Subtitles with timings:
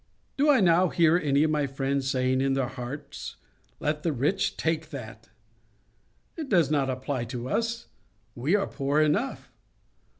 [0.35, 3.35] "Do I now hear any of my friends saying in their hearts:
[3.79, 5.29] Let the rich take that!
[6.35, 7.85] It does not apply to us.
[8.33, 9.51] We are poor enough?